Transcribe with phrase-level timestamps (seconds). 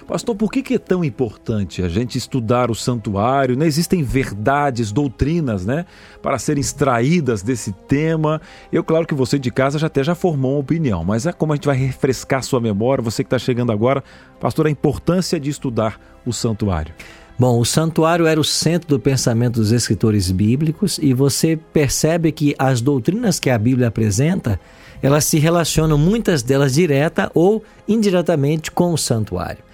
[0.06, 3.56] Pastor, por que, é tão importante a gente estudar o santuário?
[3.56, 5.84] Não existem verdades, doutrinas, né,
[6.22, 8.40] para serem extraídas desse tema.
[8.72, 11.52] Eu, claro que você de casa já até já formou uma opinião, mas é como
[11.52, 14.04] a gente vai refrescar sua memória, você que está chegando agora,
[14.38, 16.94] pastor, a importância de estudar o santuário.
[17.36, 22.54] Bom, o santuário era o centro do pensamento dos escritores bíblicos e você percebe que
[22.58, 24.58] as doutrinas que a Bíblia apresenta,
[25.02, 29.65] elas se relacionam muitas delas direta ou indiretamente com o santuário.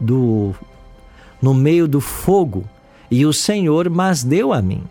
[0.00, 0.54] do
[1.42, 2.62] no meio do fogo,
[3.10, 4.84] e o Senhor mas deu a mim.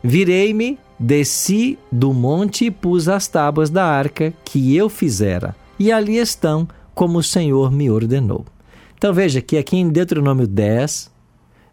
[0.00, 6.18] Virei-me, desci do monte e pus as tábuas da arca que eu fizera, e ali
[6.18, 8.46] estão, como o Senhor me ordenou.
[8.96, 11.10] Então veja que aqui em Deuteronômio 10,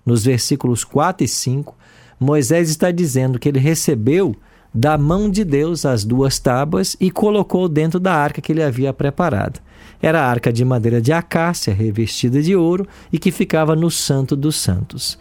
[0.05, 1.75] nos versículos 4 e 5,
[2.19, 4.35] Moisés está dizendo que ele recebeu
[4.73, 8.93] da mão de Deus as duas tábuas e colocou dentro da arca que ele havia
[8.93, 9.59] preparado.
[10.01, 14.35] Era a arca de madeira de acácia, revestida de ouro e que ficava no Santo
[14.35, 15.19] dos Santos.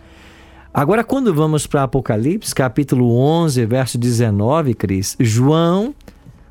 [0.72, 5.92] Agora, quando vamos para Apocalipse, capítulo 11, verso 19, Cris, João,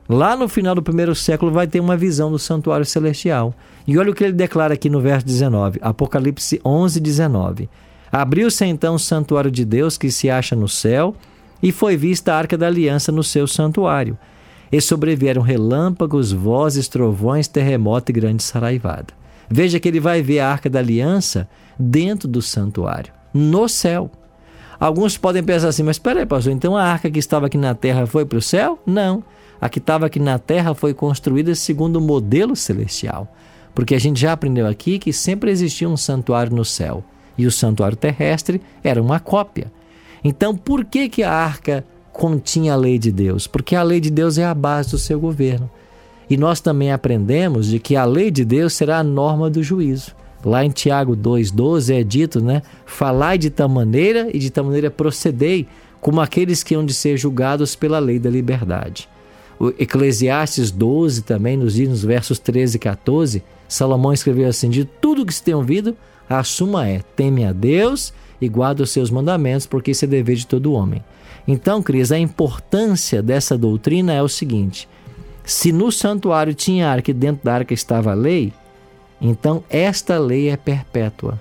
[0.10, 3.54] lá no final do primeiro século, vai ter uma visão do santuário celestial.
[3.88, 7.70] E olha o que ele declara aqui no verso 19, Apocalipse 11, 19.
[8.12, 11.16] Abriu-se então o santuário de Deus que se acha no céu,
[11.62, 14.18] e foi vista a arca da aliança no seu santuário.
[14.72, 19.14] E sobrevieram relâmpagos, vozes, trovões, terremoto e grande saraivada.
[19.50, 24.12] Veja que ele vai ver a arca da aliança dentro do santuário, no céu.
[24.80, 27.74] Alguns podem pensar assim, mas espera aí, pastor, então a arca que estava aqui na
[27.74, 28.80] terra foi para o céu?
[28.86, 29.24] Não.
[29.60, 33.36] A que estava aqui na terra foi construída segundo o modelo celestial.
[33.76, 37.04] Porque a gente já aprendeu aqui que sempre existia um santuário no céu
[37.40, 39.72] e o santuário terrestre era uma cópia.
[40.22, 43.48] Então, por que, que a arca continha a lei de Deus?
[43.48, 45.72] Porque a lei de Deus é a base do seu governo.
[46.30, 50.14] E nós também aprendemos de que a lei de Deus será a norma do juízo.
[50.44, 52.62] Lá em Tiago 2,12 é dito, né?
[52.86, 55.66] Falai de tal maneira e de tal maneira procedei,
[56.02, 59.08] como aqueles que hão de ser julgados pela lei da liberdade.
[59.58, 64.84] O Eclesiastes 12 também nos diz, nos versos 13 e 14, Salomão escreveu assim: De
[64.84, 65.96] tudo que se tem ouvido,
[66.30, 70.36] a suma é: teme a Deus e guarda os seus mandamentos, porque isso é dever
[70.36, 71.04] de todo homem.
[71.48, 74.88] Então, Cris, a importância dessa doutrina é o seguinte:
[75.44, 78.54] se no santuário tinha arca e dentro da arca estava a lei,
[79.20, 81.40] então esta lei é perpétua.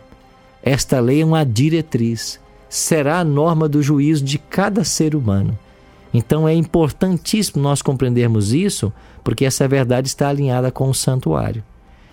[0.62, 5.56] Esta lei é uma diretriz, será a norma do juízo de cada ser humano.
[6.12, 8.92] Então é importantíssimo nós compreendermos isso,
[9.22, 11.62] porque essa verdade está alinhada com o santuário.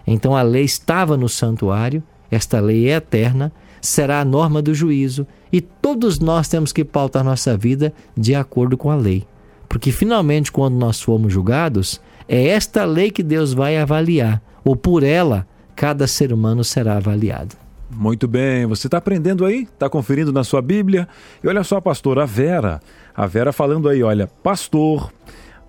[0.06, 3.52] Então a lei estava no santuário, esta lei é eterna,
[3.82, 8.78] será a norma do juízo e todos nós temos que pautar nossa vida de acordo
[8.78, 9.26] com a lei.
[9.70, 15.04] Porque finalmente, quando nós formos julgados, é esta lei que Deus vai avaliar, ou por
[15.04, 17.56] ela, cada ser humano será avaliado.
[17.90, 19.64] Muito bem, você está aprendendo aí?
[19.64, 21.08] Está conferindo na sua Bíblia?
[21.44, 22.82] E olha só, pastor, a Vera,
[23.16, 25.12] a Vera falando aí, olha, pastor,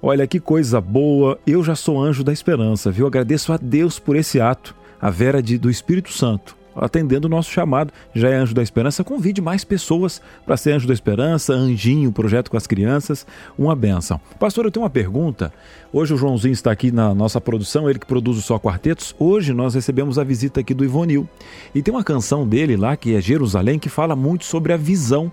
[0.03, 3.07] olha que coisa boa, eu já sou anjo da esperança, viu?
[3.07, 7.51] Agradeço a Deus por esse ato a Vera de, do Espírito Santo, atendendo o nosso
[7.51, 12.13] chamado, já é Anjo da Esperança, convide mais pessoas para ser Anjo da Esperança, Anjinho,
[12.13, 13.27] projeto com as crianças,
[13.59, 14.21] uma benção.
[14.39, 15.53] Pastor, eu tenho uma pergunta.
[15.93, 19.15] Hoje o Joãozinho está aqui na nossa produção, ele que produz o Só Quartetos.
[19.19, 21.29] Hoje nós recebemos a visita aqui do Ivonil.
[21.75, 25.33] E tem uma canção dele lá, que é Jerusalém, que fala muito sobre a visão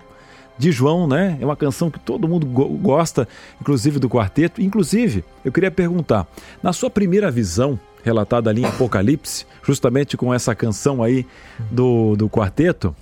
[0.56, 1.36] de João, né?
[1.40, 3.28] É uma canção que todo mundo go gosta,
[3.60, 4.62] inclusive do quarteto.
[4.62, 6.26] Inclusive, eu queria perguntar,
[6.62, 11.26] na sua primeira visão, relatada ali em Apocalipse, justamente com essa canção aí
[11.70, 12.94] do, do quarteto,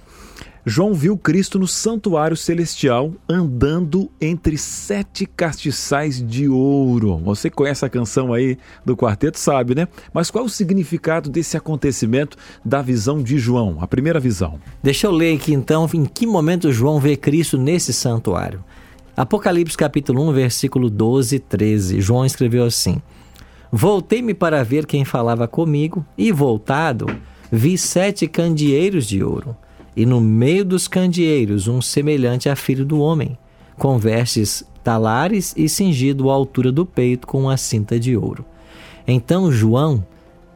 [0.65, 7.17] João viu Cristo no santuário celestial andando entre sete castiçais de ouro.
[7.19, 8.57] Você conhece a canção aí
[8.87, 9.89] do quarteto, sabe, né?
[10.15, 14.61] Mas qual é o significado desse acontecimento da visão de João, a primeira visão?
[14.81, 18.63] Deixa eu ler aqui então em que momento João vê Cristo nesse santuário.
[19.17, 22.01] Apocalipse capítulo 1, versículo 12 e 13.
[22.01, 23.03] João escreveu assim:
[23.75, 27.07] Voltei-me para ver quem falava comigo, e voltado,
[27.51, 29.57] vi sete candeeiros de ouro,
[29.97, 33.39] e no meio dos candeeiros um semelhante a filho do homem,
[33.79, 38.45] com vestes talares e cingido à altura do peito com uma cinta de ouro.
[39.07, 40.05] Então João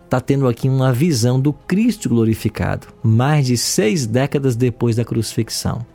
[0.05, 5.87] está tendo aqui uma visão do Cristo glorificado, mais de seis décadas depois da crucifixão.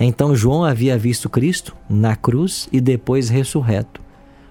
[0.00, 4.03] Então João havia visto Cristo na cruz e depois ressurreto.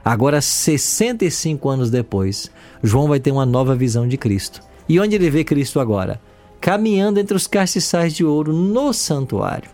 [0.03, 4.62] Agora, 65 anos depois, João vai ter uma nova visão de Cristo.
[4.88, 6.19] E onde ele vê Cristo agora?
[6.60, 9.69] Caminhando entre os castiçais de ouro no santuário.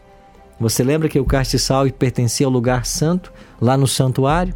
[0.60, 4.54] Você lembra que o castiçal pertencia ao lugar santo, lá no santuário?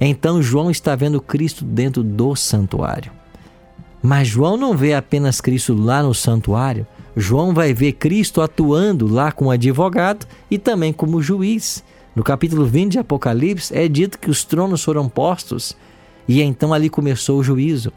[0.00, 3.10] Então João está vendo Cristo dentro do santuário.
[4.02, 9.32] Mas João não vê apenas Cristo lá no santuário, João vai ver Cristo atuando lá
[9.32, 11.82] como advogado e também como juiz.
[12.16, 15.76] No capítulo 20 de Apocalipse é dito que os tronos foram postos
[16.26, 17.92] e então ali começou o juízo.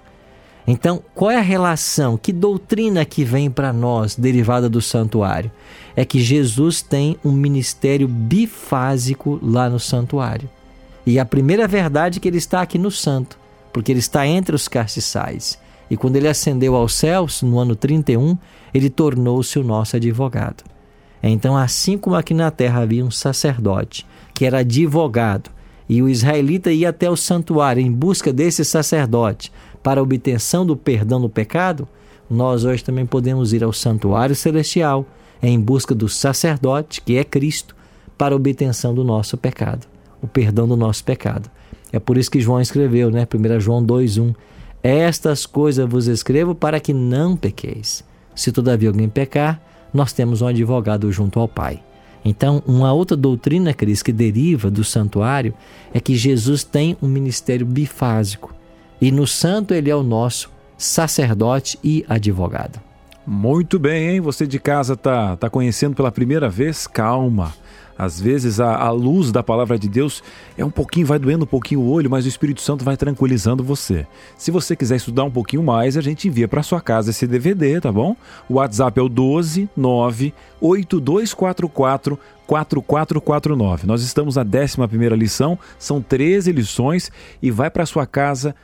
[0.67, 2.17] Então, qual é a relação?
[2.17, 5.49] Que doutrina que vem para nós derivada do santuário?
[5.95, 10.49] É que Jesus tem um ministério bifásico lá no santuário.
[11.05, 13.39] E a primeira verdade é que ele está aqui no santo,
[13.71, 15.57] porque ele está entre os castiçais.
[15.89, 18.37] E quando ele ascendeu aos céus, no ano 31,
[18.73, 20.65] ele tornou-se o nosso advogado.
[21.21, 25.49] Então, assim como aqui na terra havia um sacerdote que era advogado,
[25.87, 31.19] e o israelita ia até o santuário em busca desse sacerdote para obtenção do perdão
[31.19, 31.87] do pecado,
[32.29, 35.05] nós hoje também podemos ir ao santuário celestial
[35.41, 37.75] em busca do sacerdote, que é Cristo,
[38.17, 39.87] para obtenção do nosso pecado,
[40.21, 41.49] o perdão do nosso pecado.
[41.91, 43.25] É por isso que João escreveu, né?
[43.25, 44.35] 1 João 2:1.
[44.83, 48.03] Estas coisas vos escrevo para que não pequeis.
[48.35, 49.61] Se todavia alguém pecar,
[49.93, 51.81] nós temos um advogado junto ao Pai.
[52.23, 55.53] Então, uma outra doutrina, Cris, que deriva do santuário
[55.93, 58.53] é que Jesus tem um ministério bifásico.
[59.01, 62.79] E no santo ele é o nosso sacerdote e advogado.
[63.25, 64.21] Muito bem, hein?
[64.21, 66.87] Você de casa tá, tá conhecendo pela primeira vez?
[66.87, 67.53] Calma.
[67.99, 70.23] Às vezes a, a, luz da palavra de Deus
[70.57, 73.61] é um pouquinho, vai doendo um pouquinho o olho, mas o Espírito Santo vai tranquilizando
[73.61, 74.07] você.
[74.37, 77.81] Se você quiser estudar um pouquinho mais, a gente envia para sua casa esse DVD,
[77.81, 78.15] tá bom?
[78.47, 83.85] O WhatsApp é o 12 9 8244 4449.
[83.85, 88.55] Nós estamos na 11 lição, são 13 lições e vai para sua casa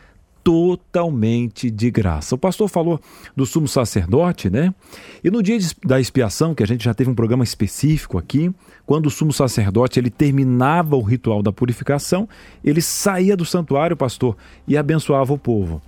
[0.45, 2.35] totalmente de graça.
[2.35, 3.01] O pastor falou
[3.35, 4.71] do sumo sacerdote, né?
[5.23, 8.53] E no dia da expiação, que a gente já teve um programa específico aqui,
[8.85, 12.29] quando o sumo sacerdote ele terminava o ritual da purificação,
[12.63, 14.37] ele saía do santuário, pastor,
[14.67, 15.81] e abençoava o povo.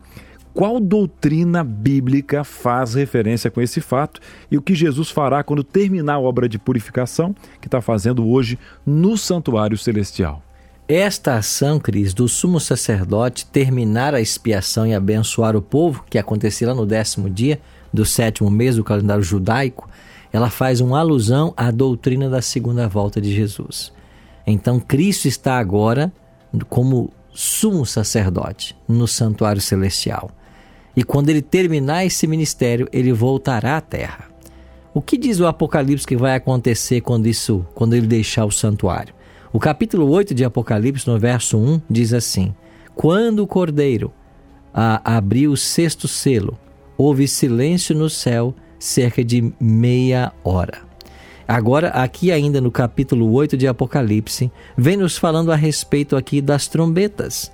[0.55, 6.15] Qual doutrina bíblica faz referência com esse fato e o que Jesus fará quando terminar
[6.15, 10.46] a obra de purificação que está fazendo hoje no santuário celestial?
[10.87, 16.73] Esta ação, Cris, do sumo sacerdote terminar a expiação e abençoar o povo, que acontecerá
[16.73, 17.59] no décimo dia
[17.91, 19.89] do sétimo mês do calendário judaico,
[20.31, 23.91] ela faz uma alusão à doutrina da segunda volta de Jesus.
[24.45, 26.09] Então, Cristo está agora
[26.69, 30.31] como sumo sacerdote no santuário celestial.
[30.95, 34.29] E quando ele terminar esse ministério, ele voltará à terra.
[34.93, 39.16] O que diz o Apocalipse que vai acontecer quando isso, quando ele deixar o santuário?
[39.53, 42.53] O capítulo 8 de Apocalipse, no verso 1, diz assim:
[42.93, 44.11] Quando o cordeiro
[44.73, 46.57] abriu o sexto selo,
[46.97, 50.79] houve silêncio no céu cerca de meia hora.
[51.47, 56.67] Agora, aqui ainda no capítulo 8 de Apocalipse, vem nos falando a respeito aqui das
[56.67, 57.49] trombetas.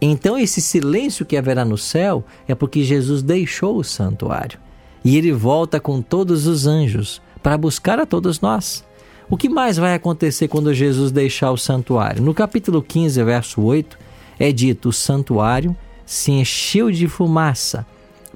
[0.00, 4.60] Então, esse silêncio que haverá no céu é porque Jesus deixou o santuário.
[5.04, 8.84] E ele volta com todos os anjos para buscar a todos nós.
[9.30, 12.22] O que mais vai acontecer quando Jesus deixar o santuário?
[12.22, 13.98] No capítulo 15, verso 8,
[14.38, 17.86] é dito: o santuário se encheu de fumaça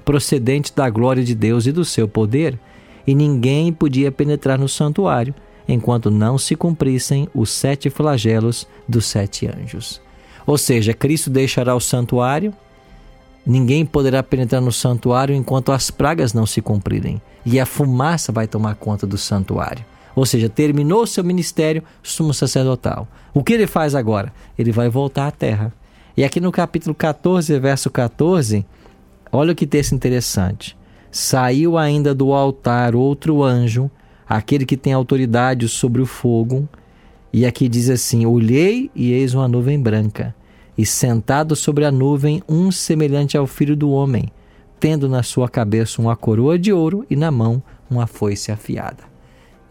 [0.05, 2.59] procedente da glória de Deus e do seu poder,
[3.07, 5.33] e ninguém podia penetrar no santuário
[5.67, 9.99] enquanto não se cumprissem os sete flagelos dos sete anjos.
[10.45, 12.53] Ou seja, Cristo deixará o santuário,
[13.43, 18.45] ninguém poderá penetrar no santuário enquanto as pragas não se cumprirem, e a fumaça vai
[18.45, 19.83] tomar conta do santuário.
[20.15, 23.07] Ou seja, terminou seu ministério sumo sacerdotal.
[23.33, 24.31] O que ele faz agora?
[24.57, 25.73] Ele vai voltar à terra.
[26.15, 28.65] E aqui no capítulo 14, verso 14,
[29.31, 30.77] olha que texto interessante.
[31.11, 33.89] Saiu ainda do altar outro anjo,
[34.27, 36.67] aquele que tem autoridade sobre o fogo.
[37.31, 40.35] E aqui diz assim: Olhei e eis uma nuvem branca,
[40.77, 44.31] e sentado sobre a nuvem um semelhante ao filho do homem,
[44.79, 49.12] tendo na sua cabeça uma coroa de ouro e na mão uma foice afiada.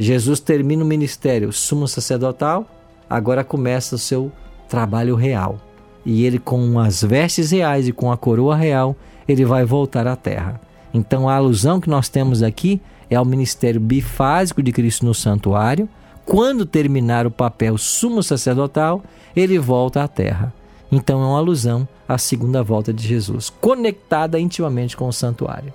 [0.02, 2.66] Jesus termina o ministério sumo sacerdotal,
[3.08, 4.32] agora começa o seu
[4.68, 5.60] trabalho real.
[6.04, 8.96] E ele, com as vestes reais e com a coroa real,
[9.28, 10.60] ele vai voltar à terra.
[10.92, 15.88] Então a alusão que nós temos aqui é ao ministério bifásico de Cristo no santuário.
[16.24, 19.02] Quando terminar o papel sumo sacerdotal,
[19.36, 20.52] ele volta à terra.
[20.90, 25.72] Então é uma alusão à segunda volta de Jesus, conectada intimamente com o santuário.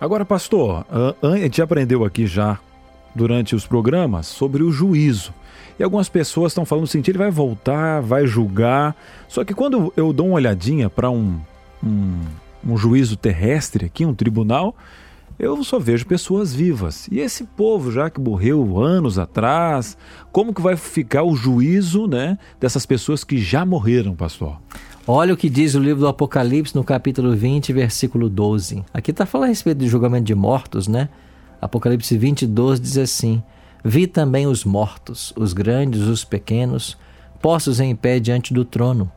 [0.00, 0.84] Agora, pastor,
[1.22, 2.58] a gente aprendeu aqui já
[3.14, 5.32] durante os programas sobre o juízo.
[5.78, 8.94] E algumas pessoas estão falando assim, ele vai voltar, vai julgar.
[9.28, 11.40] Só que quando eu dou uma olhadinha para um,
[11.82, 12.20] um,
[12.66, 14.76] um juízo terrestre aqui, um tribunal,
[15.38, 17.08] eu só vejo pessoas vivas.
[17.10, 19.96] E esse povo já que morreu anos atrás,
[20.30, 24.56] como que vai ficar o juízo, né, dessas pessoas que já morreram, pastor?
[25.06, 28.82] Olha o que diz o livro do Apocalipse no capítulo 20, versículo 12.
[28.94, 31.10] Aqui está falando a respeito do julgamento de mortos, né?
[31.60, 33.42] Apocalipse 20, 12 diz assim:
[33.84, 36.96] Vi também os mortos, os grandes, os pequenos,
[37.40, 39.10] postos em pé diante do trono.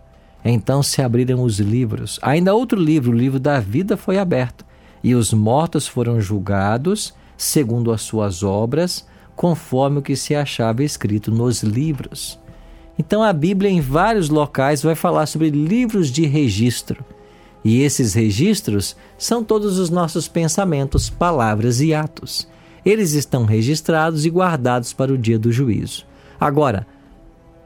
[0.44, 2.20] Então se abriram os livros.
[2.22, 4.66] Ainda outro livro, o livro da vida, foi aberto,
[5.04, 11.32] e os mortos foram julgados segundo as suas obras, conforme o que se achava escrito
[11.32, 12.40] nos livros.
[12.98, 17.06] Então a Bíblia, em vários locais, vai falar sobre livros de registro.
[17.68, 22.48] E esses registros são todos os nossos pensamentos, palavras e atos
[22.90, 26.06] eles estão registrados e guardados para o dia do juízo.
[26.40, 26.88] Agora,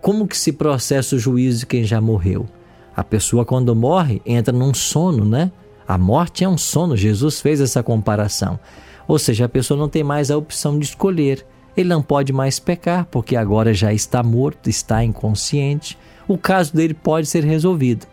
[0.01, 2.47] como que se processa o juízo de quem já morreu?
[2.95, 5.51] A pessoa quando morre entra num sono, né?
[5.87, 8.59] A morte é um sono, Jesus fez essa comparação.
[9.07, 11.45] Ou seja, a pessoa não tem mais a opção de escolher.
[11.77, 15.99] Ele não pode mais pecar, porque agora já está morto, está inconsciente.
[16.27, 18.07] O caso dele pode ser resolvido,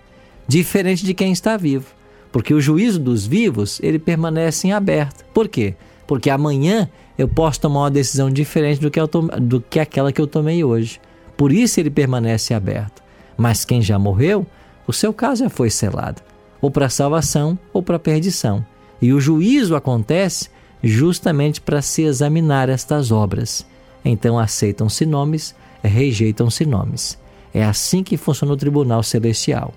[0.49, 1.95] diferente de quem está vivo,
[2.33, 5.25] porque o juízo dos vivos, ele permanece em aberto.
[5.33, 5.77] Por quê?
[6.09, 6.89] porque amanhã
[7.19, 8.99] eu posso tomar uma decisão diferente do que,
[9.41, 10.99] do que aquela que eu tomei hoje.
[11.37, 13.03] Por isso ele permanece aberto.
[13.37, 14.47] Mas quem já morreu,
[14.87, 16.23] o seu caso já foi selado,
[16.63, 18.65] ou para salvação ou para perdição.
[19.03, 20.49] E o juízo acontece
[20.83, 23.67] justamente para se examinar estas obras.
[24.03, 27.19] Então aceitam-se nomes, rejeitam-se nomes.
[27.53, 29.75] É assim que funciona o tribunal celestial.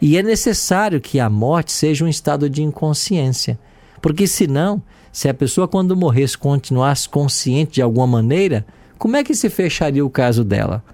[0.00, 3.58] E é necessário que a morte seja um estado de inconsciência,
[4.00, 8.64] porque senão se a pessoa, quando morresse, continuasse consciente de alguma maneira,
[8.98, 10.84] como é que se fecharia o caso dela?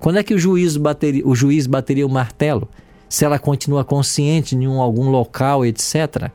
[0.00, 2.68] Quando é que o juiz bateria, o juiz bateria o martelo?
[3.08, 6.30] Se ela continua consciente em um, algum local, etc.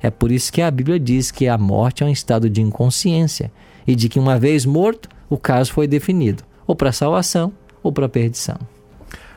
[0.00, 3.52] É por isso que a Bíblia diz que a morte é um estado de inconsciência
[3.86, 8.08] e de que, uma vez morto, o caso foi definido, ou para salvação ou para
[8.08, 8.56] perdição.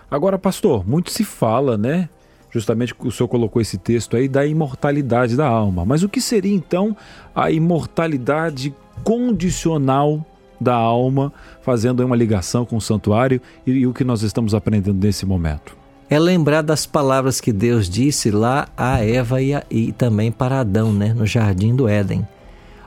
[0.10, 2.08] Agora, pastor, muito se fala, né,
[2.52, 5.86] justamente o senhor colocou esse texto aí da imortalidade da alma.
[5.86, 6.96] Mas o que seria então
[7.36, 10.26] a imortalidade condicional
[10.60, 11.32] da alma,
[11.62, 15.76] fazendo uma ligação com o santuário e, e o que nós estamos aprendendo nesse momento?
[16.10, 20.62] É lembrar das palavras que Deus disse lá a Eva e, a, e também para
[20.62, 22.26] Adão, né, no jardim do Éden.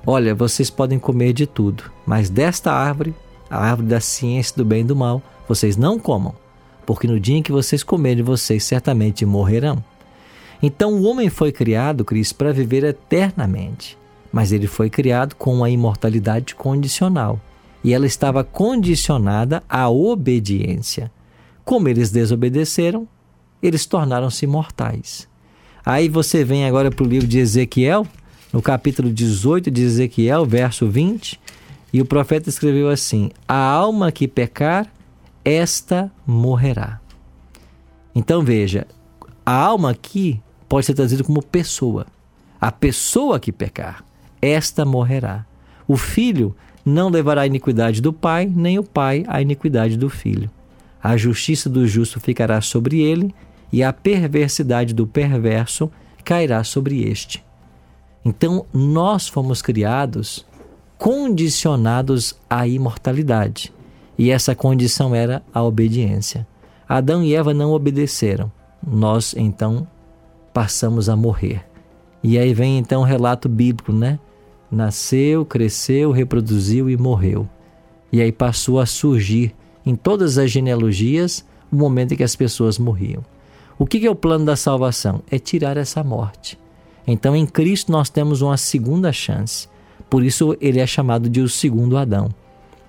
[0.07, 3.15] Olha, vocês podem comer de tudo, mas desta árvore,
[3.51, 6.35] a árvore da ciência do bem e do mal, vocês não comam
[6.91, 9.81] porque no dia em que vocês comerem, vocês certamente morrerão.
[10.61, 13.97] Então o homem foi criado, Cristo, para viver eternamente,
[14.33, 17.41] mas ele foi criado com uma imortalidade condicional,
[17.85, 21.13] e ela estava condicionada à obediência.
[21.65, 23.07] Como eles desobedeceram,
[23.63, 25.29] eles tornaram-se mortais.
[25.87, 28.05] Aí você vem agora para o livro de Ezequiel,
[28.53, 31.41] no capítulo 18 de Ezequiel, verso 20,
[31.93, 34.93] e o profeta escreveu assim: A alma que pecar,
[35.45, 37.01] esta morrerá.
[38.15, 38.87] Então veja,
[39.45, 42.07] a alma aqui pode ser traduzida como pessoa.
[42.61, 44.05] A pessoa que pecar,
[44.41, 45.47] esta morrerá.
[45.89, 50.51] O filho não levará a iniquidade do pai, nem o pai a iniquidade do filho.
[51.03, 53.35] A justiça do justo ficará sobre ele,
[53.73, 55.91] e a perversidade do perverso
[56.25, 57.43] cairá sobre este.
[58.25, 60.45] Então, nós fomos criados
[60.99, 63.73] condicionados à imortalidade.
[64.21, 66.47] E essa condição era a obediência.
[66.87, 68.53] Adão e Eva não obedeceram.
[68.87, 69.89] Nós então
[70.53, 71.65] passamos a morrer.
[72.23, 74.19] E aí vem então o relato bíblico, né?
[74.71, 77.49] Nasceu, cresceu, reproduziu e morreu.
[78.13, 79.55] E aí passou a surgir
[79.87, 83.25] em todas as genealogias o momento em que as pessoas morriam.
[83.79, 85.23] O que é o plano da salvação?
[85.31, 86.59] É tirar essa morte.
[87.07, 89.67] Então em Cristo nós temos uma segunda chance.
[90.11, 92.29] Por isso ele é chamado de o segundo Adão.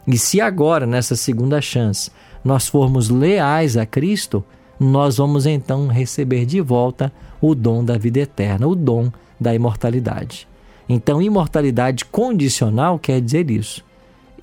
[0.07, 2.11] E se agora, nessa segunda chance,
[2.43, 4.43] nós formos leais a Cristo,
[4.79, 10.47] nós vamos então receber de volta o dom da vida eterna, o dom da imortalidade.
[10.89, 13.83] Então, imortalidade condicional quer dizer isso.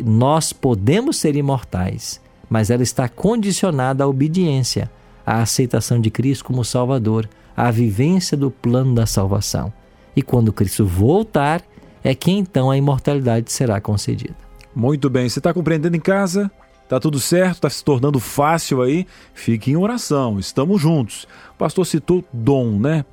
[0.03, 4.91] Nós podemos ser imortais, mas ela está condicionada à obediência,
[5.27, 9.73] à aceitação de Cristo como Salvador, à vivência do plano da salvação.
[10.15, 11.63] E quando Cristo voltar,
[12.03, 14.48] é que então a imortalidade será concedida.
[14.79, 16.49] Muito bem, você está compreendendo em casa?
[16.89, 17.63] Tá tudo certo?
[17.63, 19.09] Tá se tornando fácil aí?
[19.35, 21.27] Fique em oração, estamos juntos.
[21.53, 23.05] O pastor citou dom, né?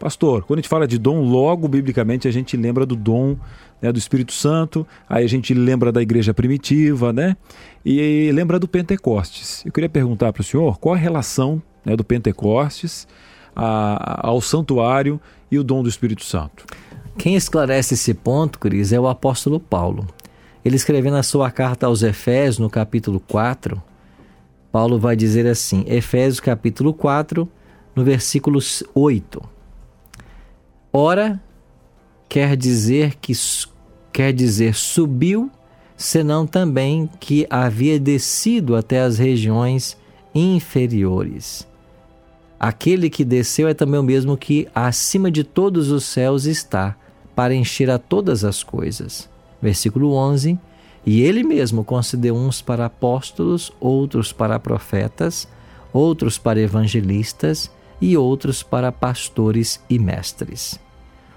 [0.00, 3.36] Pastor, quando a gente fala de dom, logo biblicamente a gente lembra do dom
[3.80, 7.36] né, do Espírito Santo, aí a gente lembra da igreja primitiva, né?
[7.86, 9.64] E lembra do Pentecostes.
[9.64, 13.06] Eu queria perguntar para o senhor qual a relação né, do Pentecostes
[13.54, 16.66] a, ao santuário e o dom do Espírito Santo.
[17.16, 20.04] Quem esclarece esse ponto, Cris, é o apóstolo Paulo.
[20.64, 23.82] Ele escrevendo a sua carta aos Efésios, no capítulo 4,
[24.70, 27.48] Paulo vai dizer assim, Efésios capítulo 4,
[27.94, 28.58] no versículo
[28.94, 29.42] 8.
[30.92, 31.40] Ora,
[32.28, 33.32] quer dizer que
[34.12, 35.50] quer dizer subiu,
[35.96, 39.96] senão também que havia descido até as regiões
[40.34, 41.66] inferiores.
[42.58, 46.96] Aquele que desceu é também o mesmo que acima de todos os céus está,
[47.34, 49.31] para encher a todas as coisas.
[49.62, 50.58] Versículo 11.
[51.06, 55.48] E ele mesmo concedeu uns para apóstolos, outros para profetas,
[55.92, 57.70] outros para evangelistas
[58.00, 60.78] e outros para pastores e mestres.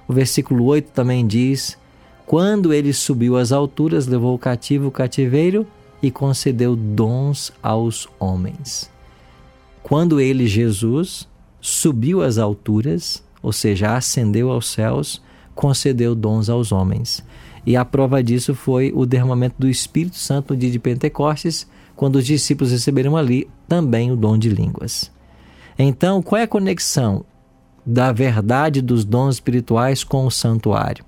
[0.07, 1.77] O versículo 8 também diz:
[2.25, 5.65] Quando ele subiu às alturas, levou o cativo o cativeiro
[6.01, 8.89] e concedeu dons aos homens.
[9.81, 11.27] Quando ele, Jesus,
[11.61, 15.21] subiu às alturas, ou seja, ascendeu aos céus,
[15.53, 17.23] concedeu dons aos homens.
[17.65, 22.17] E a prova disso foi o derramamento do Espírito Santo no dia de Pentecostes, quando
[22.17, 25.11] os discípulos receberam ali também o dom de línguas.
[25.77, 27.25] Então, qual é a conexão
[27.85, 31.03] da verdade dos dons espirituais com o santuário?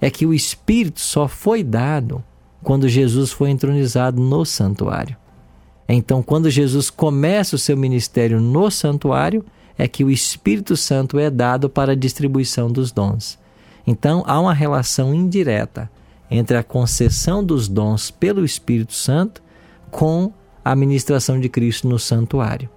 [0.00, 2.24] É que o Espírito só foi dado
[2.62, 5.16] quando Jesus foi entronizado no santuário.
[5.88, 9.44] Então, quando Jesus começa o seu ministério no santuário,
[9.76, 13.38] é que o Espírito Santo é dado para a distribuição dos dons.
[13.86, 15.90] Então, há uma relação indireta
[16.30, 19.42] entre a concessão dos dons pelo Espírito Santo
[19.90, 20.32] com
[20.64, 22.68] a ministração de Cristo no santuário.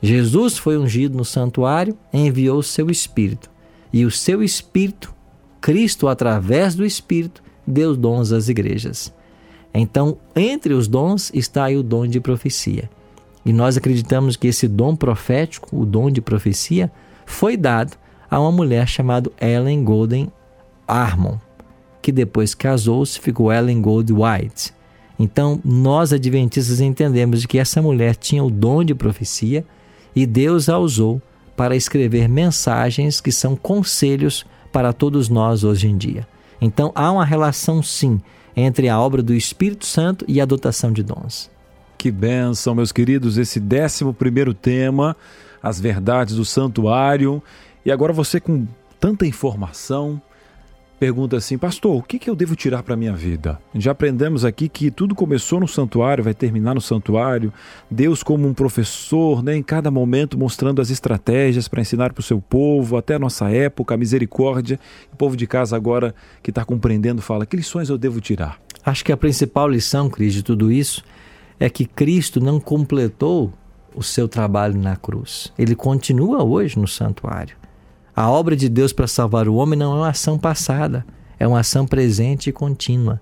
[0.00, 3.50] Jesus foi ungido no santuário, enviou o seu Espírito.
[3.92, 5.14] E o seu Espírito,
[5.60, 9.12] Cristo, através do Espírito, deu dons às igrejas.
[9.72, 12.88] Então, entre os dons está aí o dom de profecia.
[13.44, 16.90] E nós acreditamos que esse dom profético, o dom de profecia,
[17.24, 17.96] foi dado
[18.30, 20.32] a uma mulher chamada Ellen Golden
[20.86, 21.38] Armon,
[22.06, 24.72] que depois casou-se ficou Ellen Gold White.
[25.18, 29.66] Então, nós adventistas entendemos que essa mulher tinha o dom de profecia,
[30.14, 31.20] e Deus a usou
[31.56, 36.28] para escrever mensagens que são conselhos para todos nós hoje em dia.
[36.60, 38.20] Então há uma relação sim
[38.54, 41.50] entre a obra do Espírito Santo e a dotação de dons.
[41.98, 45.16] Que bênção, meus queridos, esse décimo primeiro tema,
[45.60, 47.42] as verdades do santuário.
[47.84, 48.64] E agora você com
[49.00, 50.22] tanta informação,
[50.98, 53.58] pergunta assim, pastor, o que, que eu devo tirar para minha vida?
[53.74, 57.52] Já aprendemos aqui que tudo começou no santuário, vai terminar no santuário.
[57.90, 62.24] Deus, como um professor, né, em cada momento mostrando as estratégias para ensinar para o
[62.24, 64.80] seu povo, até a nossa época, a misericórdia.
[65.12, 68.58] O povo de casa agora que está compreendendo fala: que lições eu devo tirar?
[68.84, 71.04] Acho que a principal lição, Cris, de tudo isso
[71.58, 73.52] é que Cristo não completou
[73.94, 75.52] o seu trabalho na cruz.
[75.58, 77.56] Ele continua hoje no santuário.
[78.16, 81.04] A obra de Deus para salvar o homem não é uma ação passada,
[81.38, 83.20] é uma ação presente e contínua.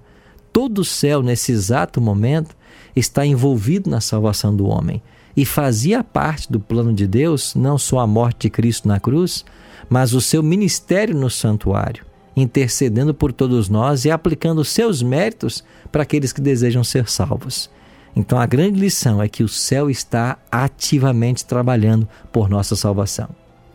[0.52, 2.56] Todo o céu, nesse exato momento,
[2.94, 5.02] está envolvido na salvação do homem
[5.36, 9.44] e fazia parte do plano de Deus não só a morte de Cristo na cruz,
[9.90, 16.04] mas o seu ministério no santuário, intercedendo por todos nós e aplicando seus méritos para
[16.04, 17.68] aqueles que desejam ser salvos.
[18.14, 23.28] Então a grande lição é que o céu está ativamente trabalhando por nossa salvação.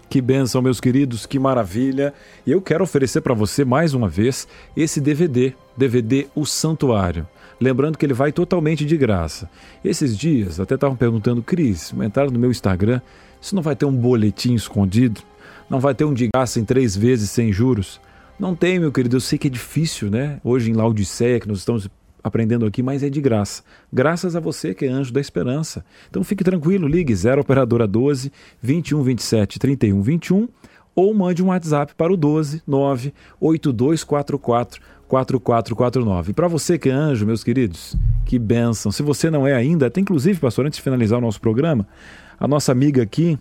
[0.10, 2.16] Que benção, meus queridos, que maravilha.
[2.44, 7.28] E eu quero oferecer para você mais uma vez esse DVD, DVD O Santuário.
[7.62, 9.48] Lembrando que ele vai totalmente de graça.
[9.86, 13.02] Esses dias até estavam perguntando, Cris, entraram no meu Instagram,
[13.40, 15.22] isso não vai ter um boletim escondido?
[15.70, 18.02] Não vai ter um de graça em três vezes sem juros?
[18.40, 20.40] Não tem, meu querido, eu sei que é difícil, né?
[20.44, 21.88] Hoje em Laodiceia, que nós estamos
[22.24, 23.64] aprendendo aqui, mas é de graça.
[23.92, 25.84] Graças a você que é anjo da esperança.
[26.10, 30.48] Então fique tranquilo, ligue 0 operadora 12 21 27 31 21
[30.96, 36.32] ou mande um WhatsApp para o 12 9 8244 4449.
[36.32, 38.92] E para você que é anjo, meus queridos, que bênção.
[38.92, 41.88] Se você não é ainda, até inclusive, pastor, antes de finalizar o nosso programa,
[42.40, 43.38] a nossa amiga aqui,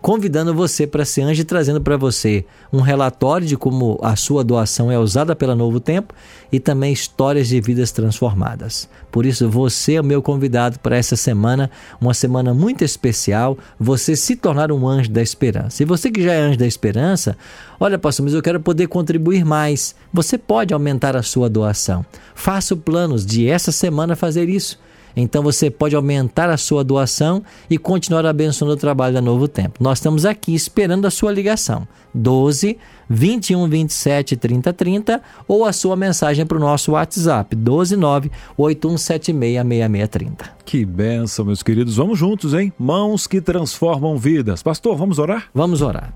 [0.00, 4.44] convidando você para ser anjo e trazendo para você um relatório de como a sua
[4.44, 6.14] doação é usada pela Novo Tempo
[6.52, 8.88] e também histórias de vidas transformadas.
[9.10, 14.14] Por isso, você é o meu convidado para essa semana, uma semana muito especial, você
[14.14, 15.82] se tornar um anjo da esperança.
[15.82, 17.36] E você que já é anjo da esperança,
[17.80, 19.94] olha, pastor, mas eu quero poder contribuir mais.
[20.12, 22.04] Você pode aumentar a sua doação.
[22.34, 24.78] Faça planos de essa semana fazer isso.
[25.16, 29.82] Então você pode aumentar a sua doação e continuar abençoando o trabalho da Novo Tempo.
[29.82, 31.88] Nós estamos aqui esperando a sua ligação.
[32.14, 40.50] 12 21 27 30 30 ou a sua mensagem para o nosso WhatsApp 129 8176
[40.64, 41.96] Que benção, meus queridos.
[41.96, 42.72] Vamos juntos, hein?
[42.78, 44.62] Mãos que transformam vidas.
[44.62, 45.44] Pastor, vamos orar?
[45.54, 46.12] Vamos orar.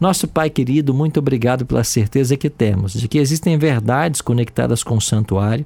[0.00, 4.96] Nosso Pai querido, muito obrigado pela certeza que temos de que existem verdades conectadas com
[4.96, 5.64] o santuário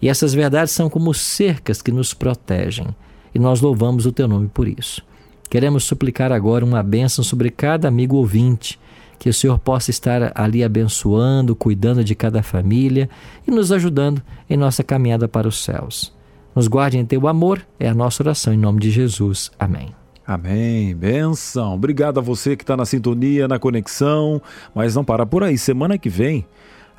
[0.00, 2.88] e essas verdades são como cercas que nos protegem,
[3.34, 5.02] e nós louvamos o teu nome por isso.
[5.48, 8.78] Queremos suplicar agora uma bênção sobre cada amigo ouvinte,
[9.18, 13.08] que o Senhor possa estar ali abençoando, cuidando de cada família
[13.46, 16.12] e nos ajudando em nossa caminhada para os céus.
[16.54, 19.50] Nos guarde em teu amor, é a nossa oração em nome de Jesus.
[19.58, 19.94] Amém.
[20.26, 20.94] Amém.
[20.94, 21.74] Benção.
[21.74, 24.42] Obrigado a você que está na sintonia, na conexão.
[24.74, 25.56] Mas não para por aí.
[25.56, 26.44] Semana que vem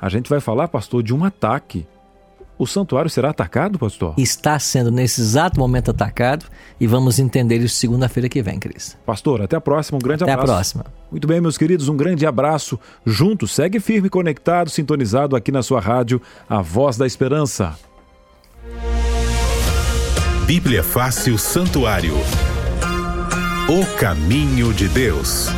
[0.00, 1.86] a gente vai falar, pastor, de um ataque
[2.58, 4.14] o santuário será atacado, pastor?
[4.18, 6.46] Está sendo nesse exato momento atacado
[6.80, 8.96] e vamos entender isso segunda-feira que vem, Cris.
[9.06, 10.50] Pastor, até a próxima, um grande até abraço.
[10.50, 10.84] Até a próxima.
[11.10, 12.78] Muito bem, meus queridos, um grande abraço.
[13.06, 17.78] Junto, segue firme, conectado, sintonizado aqui na sua rádio, a voz da esperança.
[20.46, 22.14] Bíblia Fácil Santuário.
[23.68, 25.48] O caminho de Deus.